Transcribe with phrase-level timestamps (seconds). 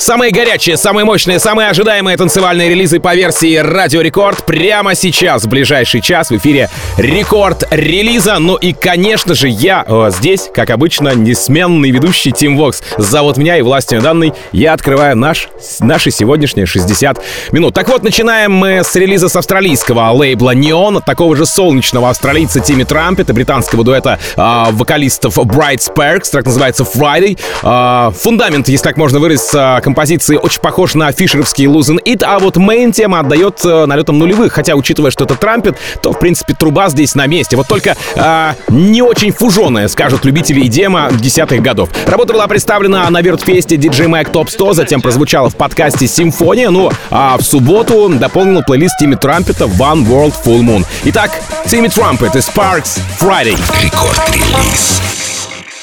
[0.00, 5.48] Самые горячие, самые мощные, самые ожидаемые танцевальные релизы по версии Радио Рекорд прямо сейчас, в
[5.48, 8.38] ближайший час в эфире Рекорд релиза.
[8.38, 12.82] Ну и, конечно же, я о, здесь, как обычно, несменный ведущий Тим Вокс.
[12.96, 15.50] Зовут меня и властью данной я открываю наш,
[15.80, 17.22] наши сегодняшние 60
[17.52, 17.74] минут.
[17.74, 22.60] Так вот, начинаем мы с релиза с австралийского лейбла Neon, от такого же солнечного австралийца
[22.60, 27.38] Тимми Трампета, британского дуэта э, вокалистов Bright Sparks, трек называется Friday.
[27.62, 32.56] Э, фундамент, если так можно выразиться, композиции очень похож на фишеровский Losing It, а вот
[32.56, 37.16] main тема отдает налетом нулевых, хотя, учитывая, что это трампет, то, в принципе, труба здесь
[37.16, 37.56] на месте.
[37.56, 41.90] Вот только э, не очень фуженая, скажут любители EDM'а десятых годов.
[42.06, 46.92] Работа была представлена на виртфесте DJ Mag Top 100, затем прозвучала в подкасте Sinphony, ну
[47.10, 50.86] а в субботу дополнил плейлист Тимми Трампета One World Full Moon.
[51.06, 51.32] Итак,
[51.66, 53.58] Тимми Трампет и Sparks Friday.
[53.82, 55.00] Рекорд-релиз.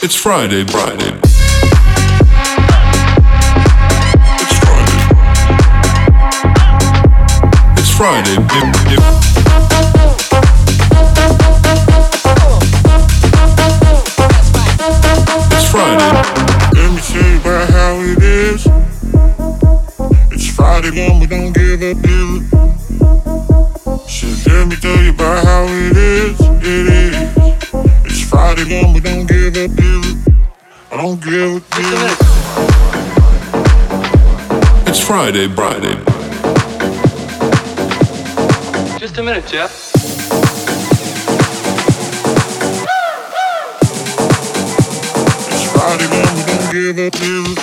[0.02, 1.14] It's Friday, Friday.
[7.98, 8.38] Friday
[16.78, 17.40] and see
[17.72, 18.16] how It's
[20.32, 22.42] It's Friday, and we don't give up, it.
[24.08, 26.40] Shit, let me tell you about how it is.
[26.40, 27.16] It is.
[28.06, 30.06] It's Friday, and we don't give up, give.
[30.92, 32.18] I don't give a give.
[34.88, 36.27] It's Friday, Friday.
[39.08, 39.94] Just a minute, Jeff.
[45.48, 47.58] It's Friday, and we don't give up, it.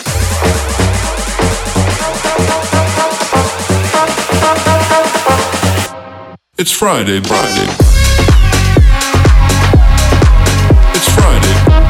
[6.56, 7.68] It's Friday, Friday.
[10.94, 11.83] It's Friday.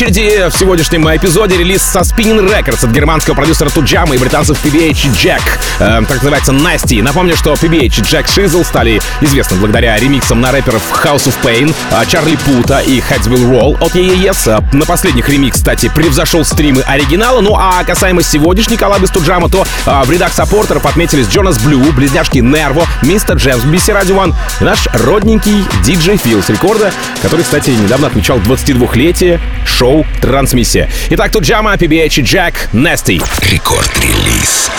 [0.00, 5.12] Очереди в сегодняшнем эпизоде релиз со Spinning Records от германского продюсера Туджама и британцев PBH
[5.12, 5.42] Jack,
[5.78, 7.02] э, так называется Nasty.
[7.02, 12.06] Напомню, что PBH Jack Shizzle стали известны благодаря ремиксам на рэперов House of Pain, э,
[12.06, 14.46] Чарли Пута и Heads Will Roll от EES.
[14.46, 17.42] Э, на последних ремикс, кстати, превзошел стримы оригинала.
[17.42, 21.80] Ну а касаемо сегодняшней коллабы с Туджама, то э, в рядах саппортеров отметились Джонас Блю,
[21.92, 26.90] близняшки Нерво, Мистер Джемс, BC Radio One наш родненький диджей Фил с рекорда,
[27.20, 29.38] который, кстати, недавно отмечал 22-летие
[29.80, 30.90] шоу «Трансмиссия».
[31.08, 33.24] Итак, тут Джама, PBH и Джек, Nasty.
[33.50, 34.70] Рекорд-релиз.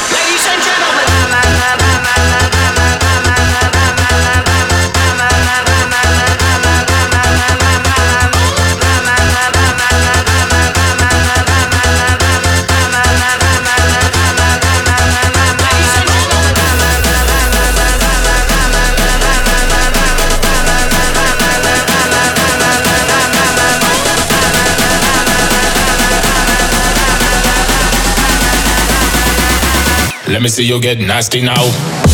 [30.31, 32.10] Let me see you get nasty now.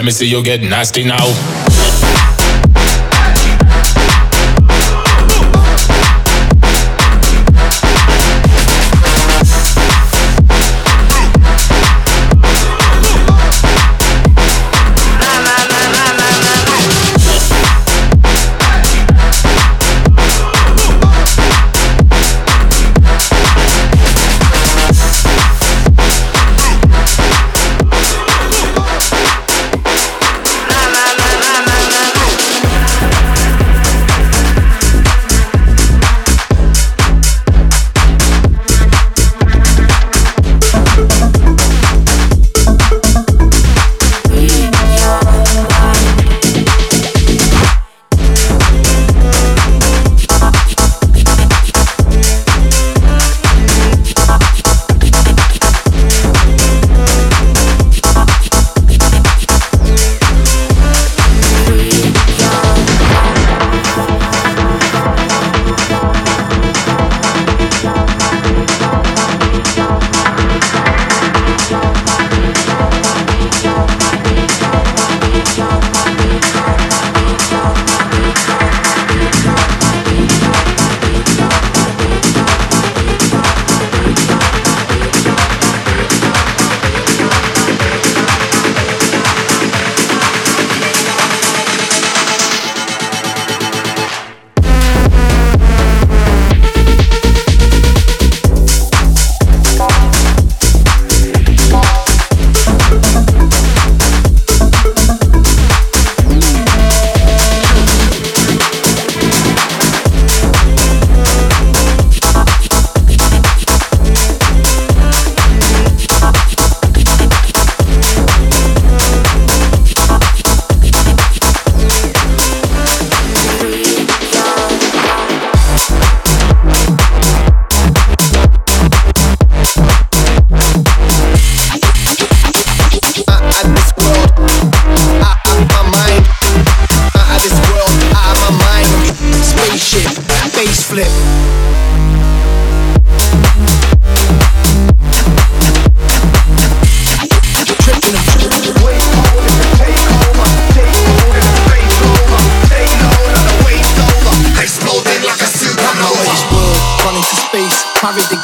[0.00, 1.59] Let me see you get nasty now.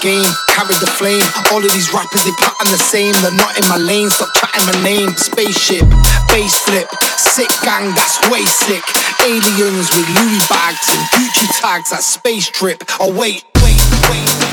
[0.06, 1.26] game, carry the flame.
[1.50, 3.12] All of these rappers, they pattern the same.
[3.26, 5.10] They're not in my lane, stop chatting my name.
[5.18, 5.82] Spaceship,
[6.30, 6.86] base flip,
[7.18, 8.86] sick gang, that's way sick.
[9.26, 12.84] Aliens with Louis bags and Gucci tags, that space trip.
[13.00, 14.45] Oh, wait, wait, wait.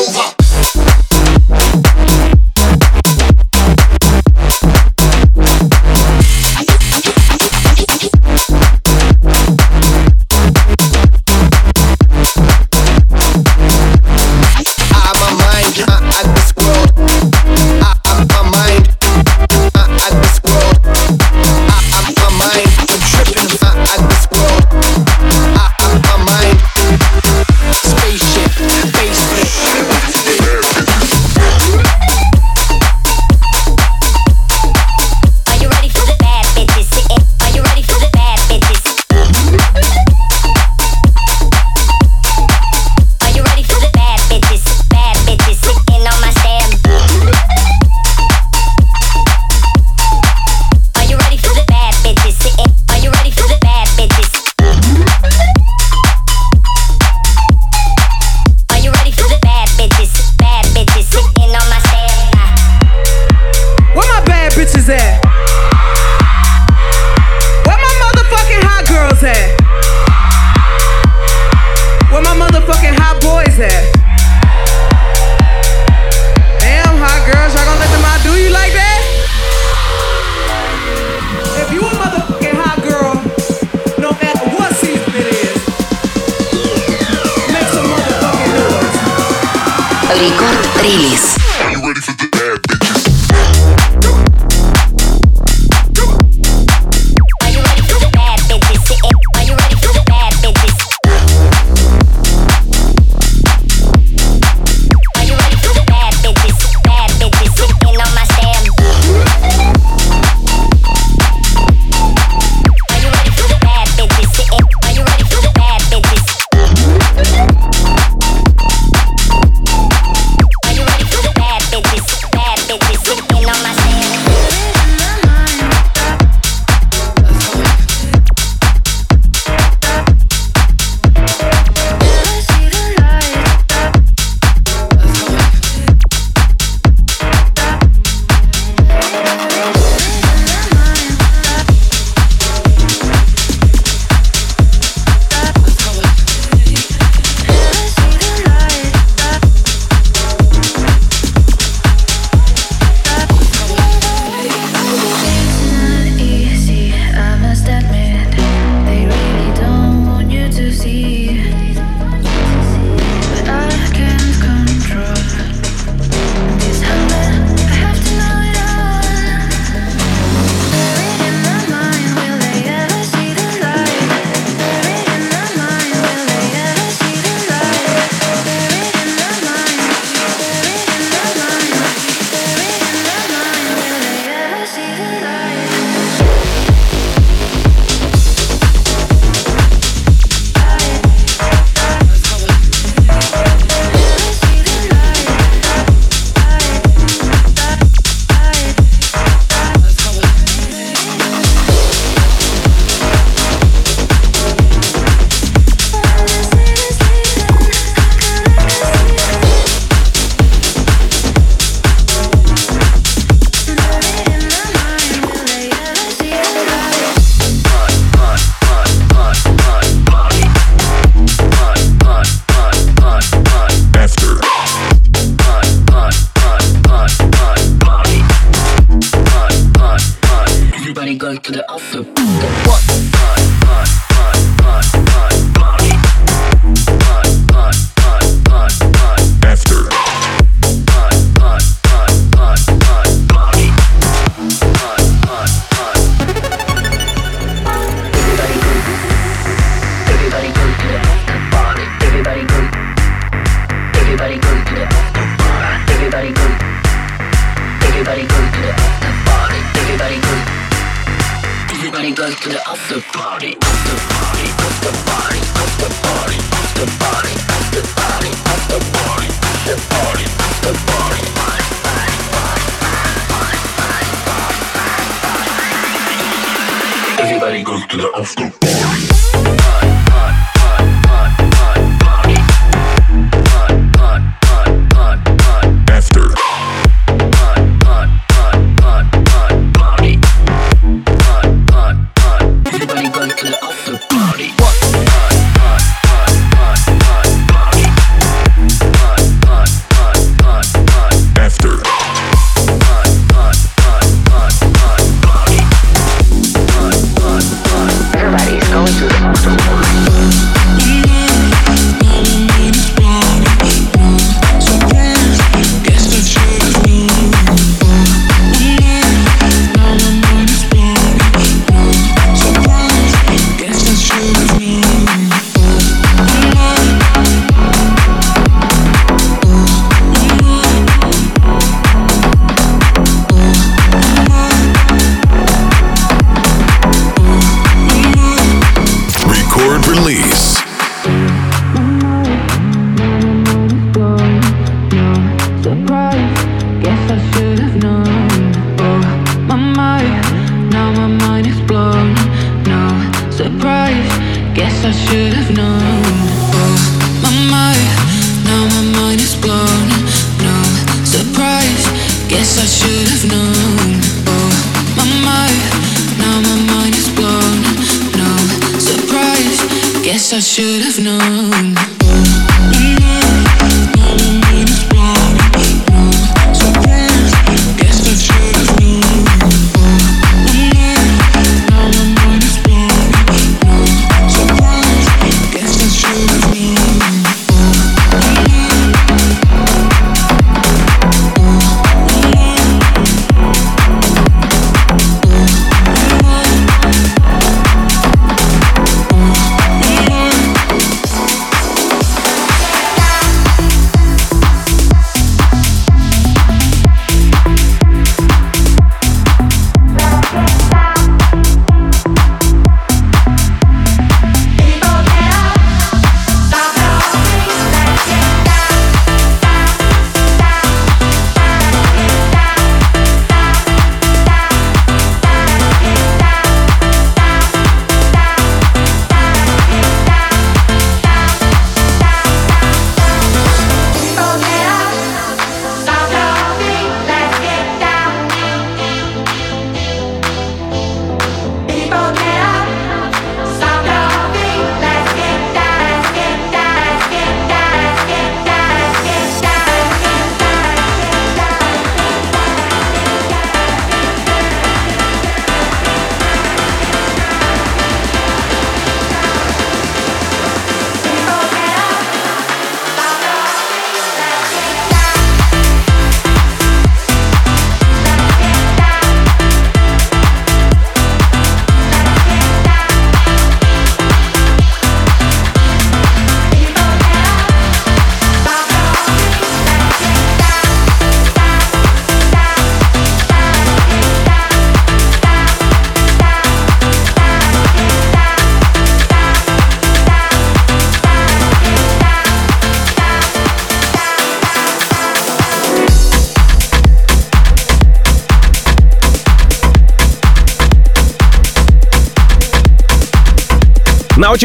[0.00, 0.37] over.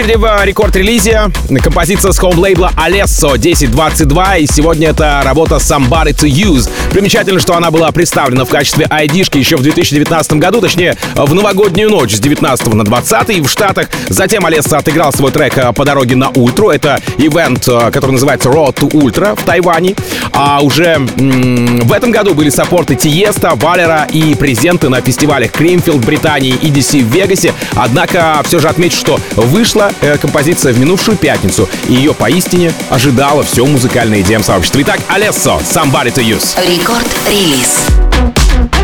[0.03, 6.69] Очереди в рекорд-релизе композиция с хоум-лейбла Alesso 1022, и сегодня это работа Somebody to Use.
[6.91, 11.89] Примечательно, что она была представлена в качестве ID-шки еще в 2019 году, точнее, в новогоднюю
[11.89, 13.87] ночь с 19 на 20 в Штатах.
[14.09, 16.69] Затем Alesso отыграл свой трек э, по дороге на Ультру.
[16.69, 19.95] Это ивент, э, который называется Road to Ultra в Тайване.
[20.33, 20.85] А уже
[21.17, 26.55] м- в этом году были саппорты Тиеста, Валера и презенты на фестивалях Кримфилд в Британии
[26.61, 27.53] и DC в Вегасе.
[27.75, 33.43] Однако все же отмечу, что вышла э, композиция в минувшую пятницу, и ее поистине ожидало
[33.43, 34.81] все музыкальное EDM-сообщество.
[34.81, 36.55] Итак, Алессо, Somebody to Use.
[36.65, 38.82] Рекорд-релиз.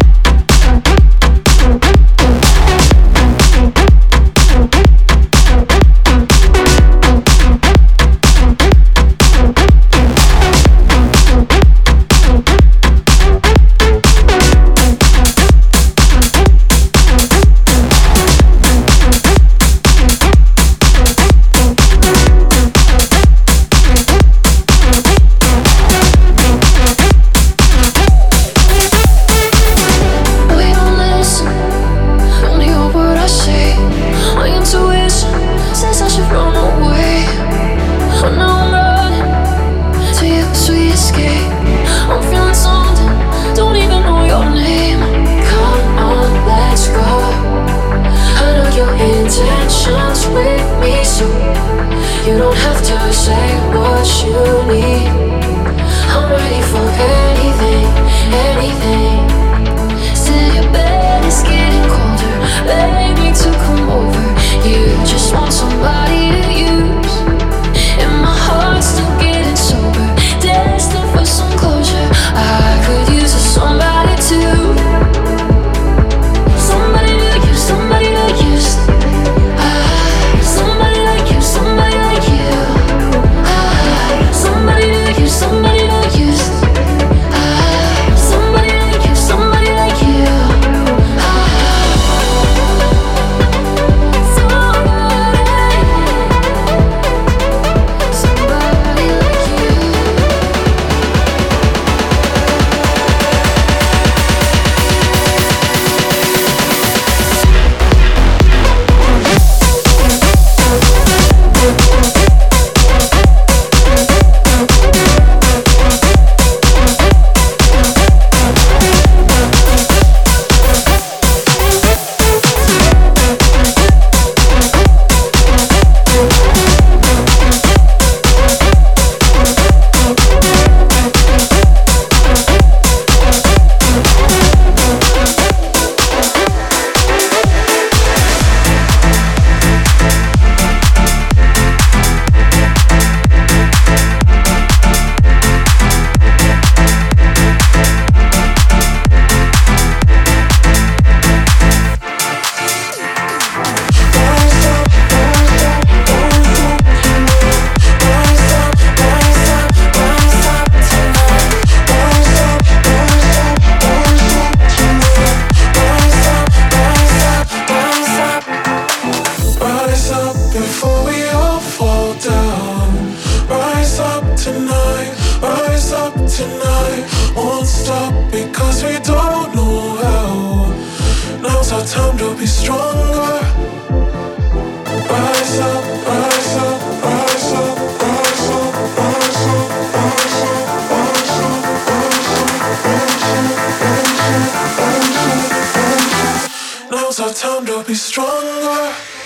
[197.21, 199.18] Our time to be stronger.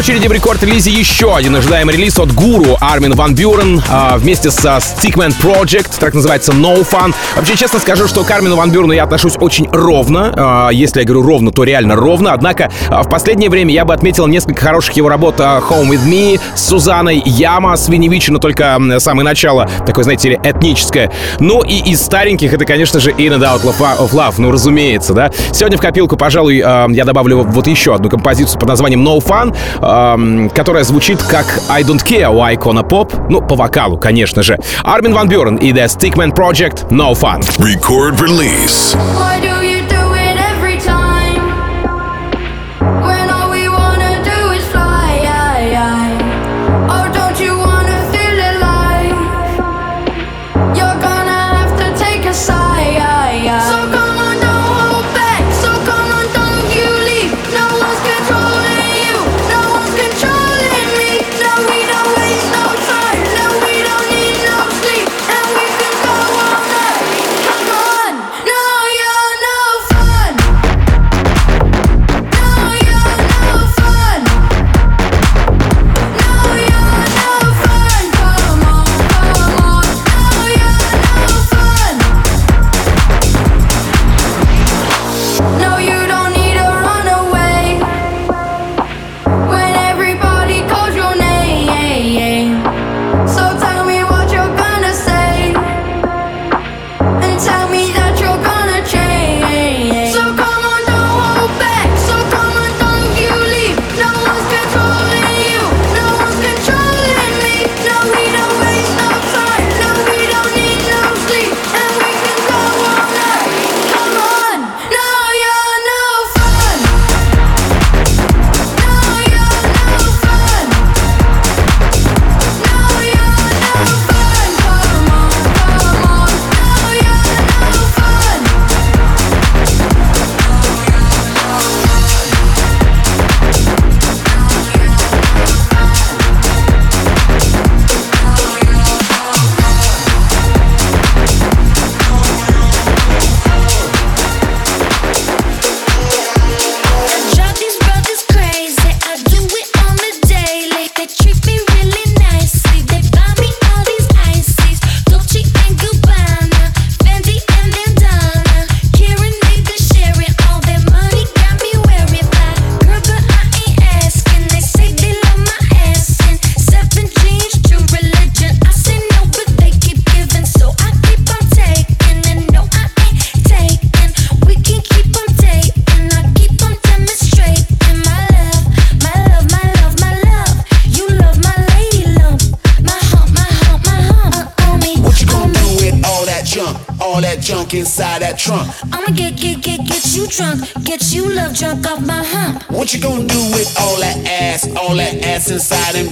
[0.00, 4.78] очереди в рекорд-релизе еще один ожидаемый релиз от Гуру Армин Ван Бюрен э, вместе со
[4.78, 5.90] Stickman Project.
[6.00, 7.14] так называется No Fun.
[7.36, 10.70] Вообще, честно скажу, что к Армину Ван Бюрену я отношусь очень ровно.
[10.70, 12.32] Э, если я говорю ровно, то реально ровно.
[12.32, 16.40] Однако э, в последнее время я бы отметил несколько хороших его работ Home With Me
[16.54, 21.12] с Сузаной Яма с Виневичи, но только самое начало, такое, знаете ли, этническое.
[21.40, 25.30] Ну и из стареньких это, конечно же, In and Out of Love, ну разумеется, да.
[25.52, 29.54] Сегодня в копилку, пожалуй, я добавлю вот еще одну композицию под названием No Fun
[29.90, 34.58] эм, которая звучит как I Don't Care у Icona Pop, ну, по вокалу, конечно же.
[34.84, 37.40] Армин Ван Бюрен и The Stickman Project No Fun.
[37.58, 38.96] Record release.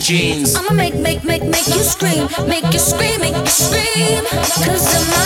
[0.09, 0.55] jeans.
[0.57, 4.25] I'ma make, make, make, make you scream, make you scream, make you scream.
[4.25, 5.18] Cause I'm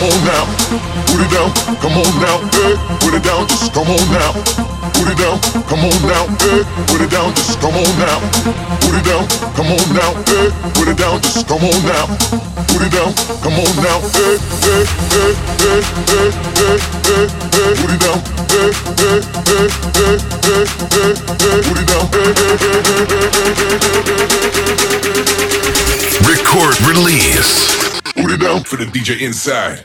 [0.00, 0.99] hole now.
[1.20, 1.52] Put it down,
[1.84, 2.72] come on now, hey.
[3.04, 4.32] Put it down, just come on now.
[4.96, 5.36] Put it down,
[5.68, 6.64] come on now, hey.
[6.88, 8.24] Put it down, just come on now.
[8.80, 10.48] Put it down, come on now, hey.
[10.72, 12.08] Put it down, just come on now.
[12.72, 13.12] Put it down,
[13.44, 14.80] come on now, hey, hey,
[15.12, 17.76] hey, hey, hey, hey, hey, hey.
[17.76, 18.16] Put it down,
[18.48, 20.64] hey, hey, hey, hey, hey, hey,
[21.36, 21.60] hey.
[21.68, 23.28] Put it down, hey, hey, hey, hey, hey,
[23.60, 24.08] hey, hey,
[24.96, 26.24] hey.
[26.24, 27.92] Record release.
[28.16, 29.84] Put it down for the DJ inside.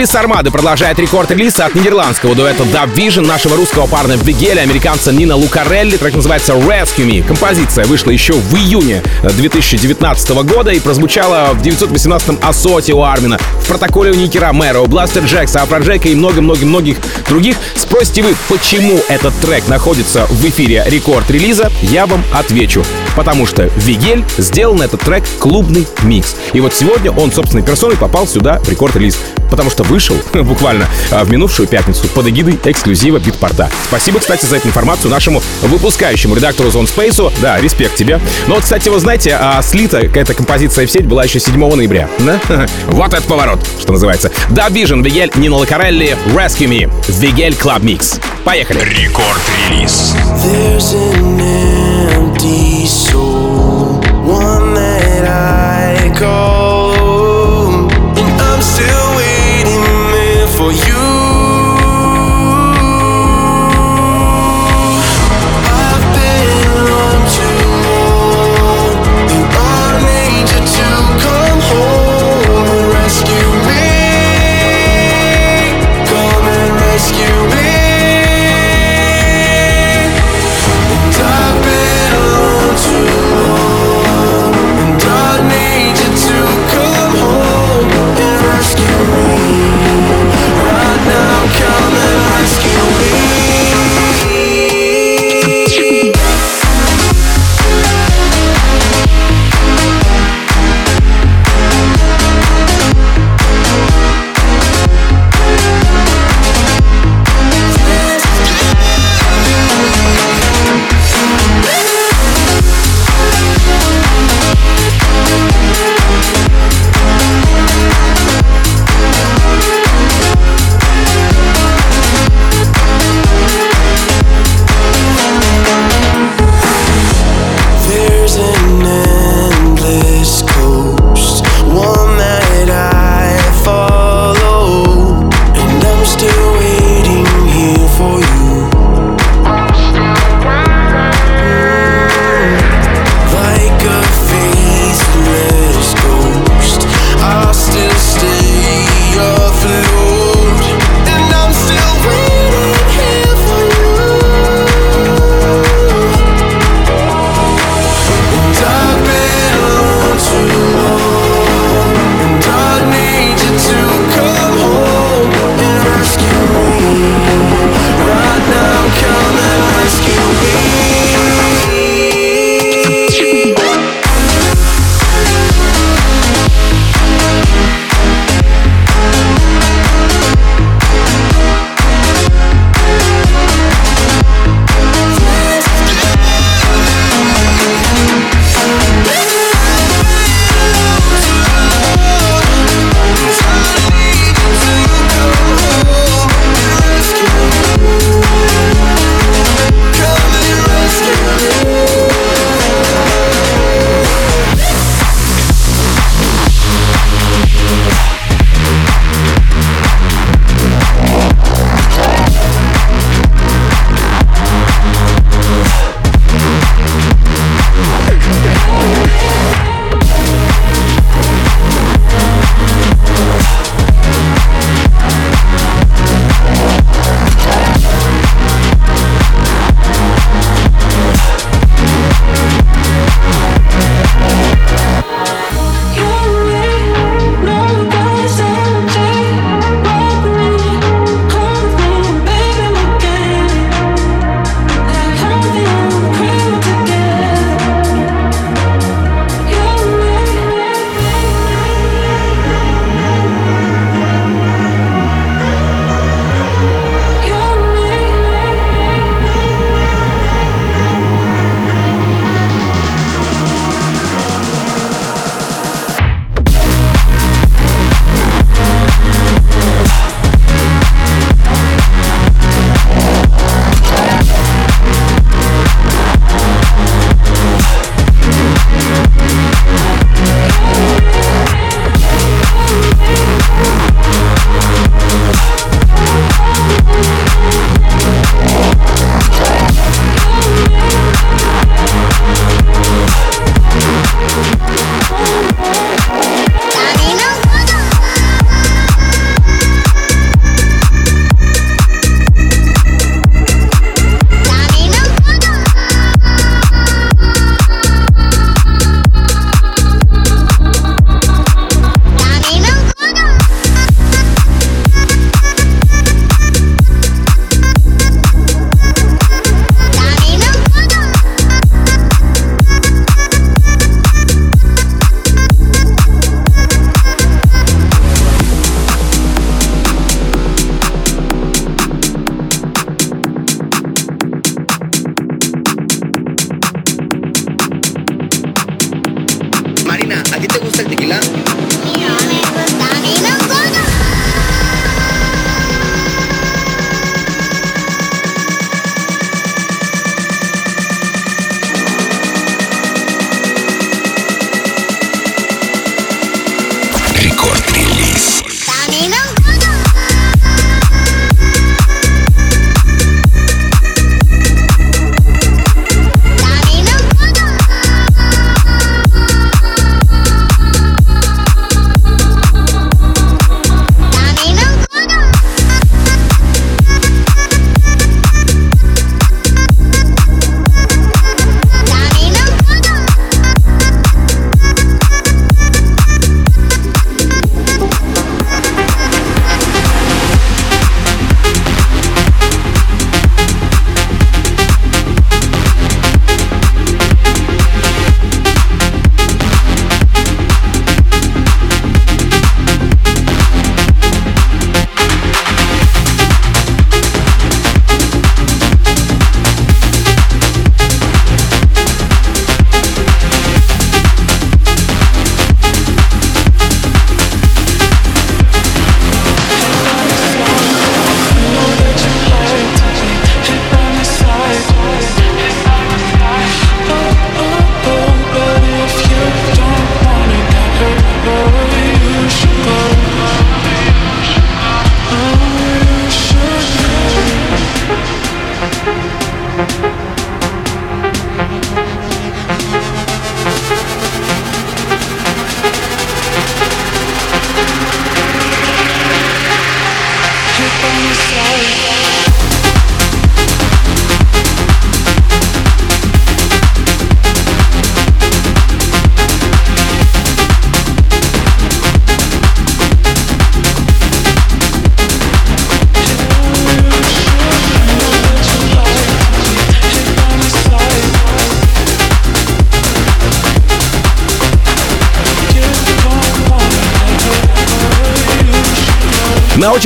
[0.00, 5.12] Релиз Армады продолжает рекорд релиза от нидерландского дуэта Dub Vision, нашего русского парня Вигеля, американца
[5.12, 5.98] Нина Лукарелли.
[5.98, 7.22] Трек называется Rescue Me.
[7.22, 13.68] Композиция вышла еще в июне 2019 года и прозвучала в 918-м Асоте у Армина, в
[13.68, 16.96] протоколе у Никера Мэра, у Бластер Джекса, Афроджека и много-много-многих
[17.28, 17.58] других.
[17.76, 21.70] Спросите вы, почему этот трек находится в эфире рекорд релиза?
[21.82, 22.82] Я вам отвечу.
[23.16, 26.36] Потому что Вигель сделал на этот трек клубный микс.
[26.54, 29.18] И вот сегодня он собственной персоной попал сюда в рекорд релиз.
[29.50, 33.68] Потому что вышел буквально а, в минувшую пятницу под эгидой эксклюзива Beatport'а.
[33.88, 37.32] Спасибо, кстати, за эту информацию нашему выпускающему редактору Zone Space.
[37.42, 38.20] Да, респект тебе.
[38.46, 42.08] Но вот, кстати, вы знаете, а, слита эта композиция в сеть была еще 7 ноября.
[42.20, 42.40] Да?
[42.86, 44.30] Вот этот поворот, что называется.
[44.50, 48.20] Да, Vision, Vigel, Нина Лакарелли, Rescue Me, Vigel Club Mix.
[48.44, 48.80] Поехали.
[48.80, 50.14] Рекорд-релиз.
[50.44, 56.69] There's an empty soul, one that I call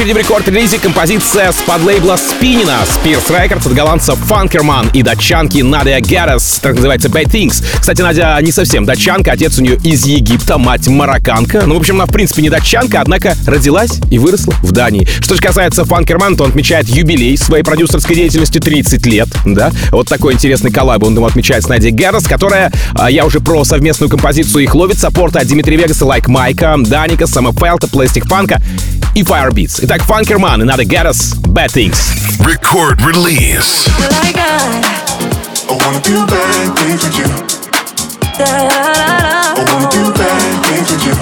[0.04, 5.98] очереди в рекорд-релизе композиция с подлейбла Spinnin'а, Spears Records от голландцев Фанкерман и датчанки Надя
[6.00, 7.64] Гаррес, так называется Bad Things.
[7.80, 11.62] Кстати, Надя не совсем датчанка, отец у нее из Египта, мать марокканка.
[11.64, 15.08] Ну, в общем, она в принципе не датчанка, однако родилась и выросла в Дании.
[15.20, 19.72] Что же касается Фанкерман, то он отмечает юбилей своей продюсерской деятельности 30 лет, да?
[19.90, 23.64] Вот такой интересный коллаб он ему отмечает с Надей Гаррес, которая, а, я уже про
[23.64, 28.60] совместную композицию и ловит, саппорта от Дмитрия Вегаса, Like Mike'а, Даника, Сэма Фелта, Plastik Funk'а
[29.14, 29.78] и Firebeats.
[29.82, 32.10] Итак, Tech Funkerman, another get us bad things.
[32.44, 33.86] Record release.
[34.00, 34.82] Like I,
[35.70, 37.30] I wanna do bad things with you.
[38.34, 41.14] Da, da, da, I wanna do bad things with you.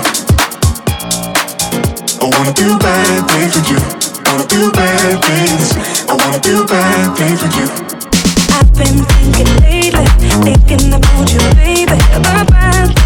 [2.16, 3.76] I wanna do bad things with you.
[3.76, 5.76] I wanna do bad things.
[6.08, 7.68] I wanna do bad things with you.
[8.56, 10.08] I've been thinking lately,
[10.48, 12.00] thinking about you, baby.
[12.16, 13.01] About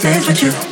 [0.00, 0.69] dance with you.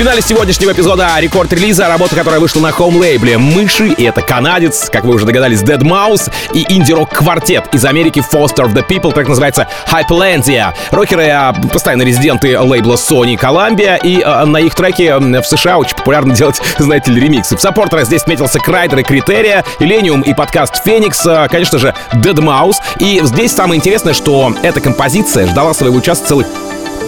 [0.00, 5.14] Финале сегодняшнего эпизода рекорд-релиза, работа, которая вышла на хоум-лейбле «Мыши», и это канадец, как вы
[5.14, 9.68] уже догадались, Dead Mouse, и инди-рок квартет из Америки Foster of the People, так называется
[9.92, 10.72] Hyperlandia.
[10.90, 15.96] Рокеры а, постоянно резиденты лейбла Sony Columbia, и а, на их треке в США очень
[15.96, 17.58] популярно делать, знаете ли, ремиксы.
[17.58, 22.36] В саппортерах здесь отметился Крайдер и Критерия, Illenium и подкаст Феникс, а, конечно же, Dead
[22.36, 22.76] Mouse.
[23.00, 26.46] И здесь самое интересное, что эта композиция ждала своего часа целых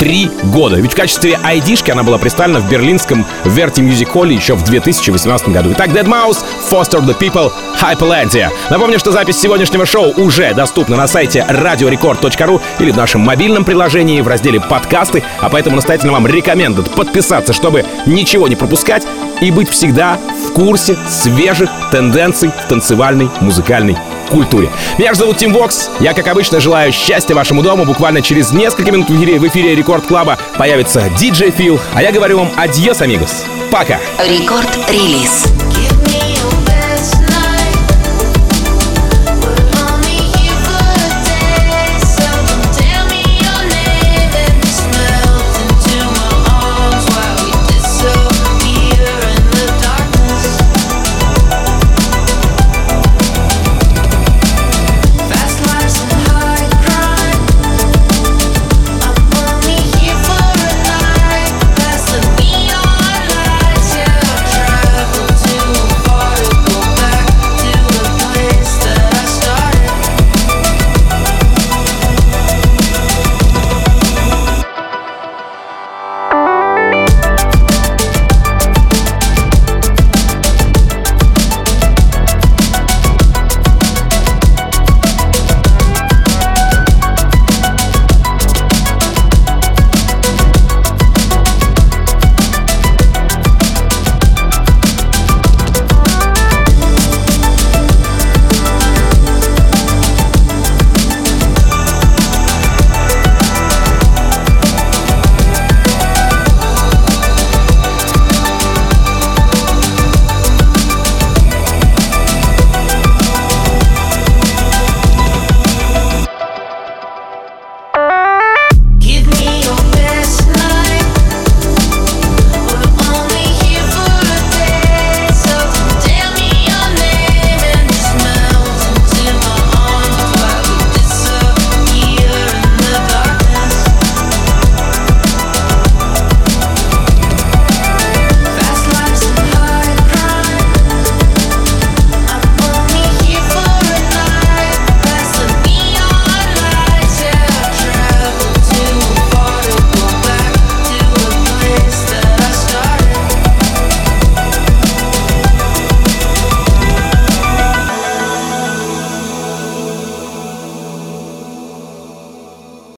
[0.02, 0.78] три года.
[0.78, 5.50] Ведь в качестве айдишки она была представлена в берлинском Verti Music Hall еще в 2018
[5.50, 5.70] году.
[5.74, 6.38] Итак, deadmau5,
[6.68, 8.48] Foster the People, Hyperlandia.
[8.68, 14.20] Напомню, что запись сегодняшнего шоу уже доступна на сайте radiorecord.ru или в нашем мобильном приложении
[14.20, 19.06] в разделе «Подкасты», а поэтому настоятельно вам рекомендую подписаться, чтобы ничего не пропускать
[19.40, 23.96] и быть всегда в курсе свежих тенденций в танцевальной музыкальной
[24.32, 24.70] культуре.
[24.98, 25.90] Меня же зовут Тим Вокс.
[26.00, 27.84] Я, как обычно, желаю счастья вашему дому.
[27.84, 31.78] Буквально через несколько минут в эфире, в эфире Рекорд Клаба появится диджей Фил.
[31.94, 33.44] А я говорю вам adiós, amigos.
[33.70, 33.98] Пока.
[34.18, 35.61] Рекорд-релиз.